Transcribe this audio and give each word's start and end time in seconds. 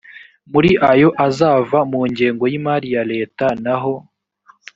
muri 0.51 0.71
ayo 0.91 1.09
azava 1.27 1.79
mu 1.91 2.01
ngengo 2.11 2.43
y 2.51 2.55
imari 2.59 2.87
ya 2.95 3.03
leta 3.11 3.45
naho 3.63 3.93